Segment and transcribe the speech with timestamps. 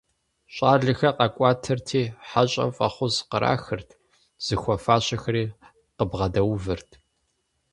[0.53, 3.89] ЩӀалэхэр къэкӀуатэрти, хьэщӀэм фӀэхъус кърахырт,
[4.45, 5.43] зыхуэфащэхэри
[5.95, 6.89] къыбгъэдэувэрт.